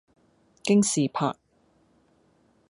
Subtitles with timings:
[0.63, 1.37] 京士柏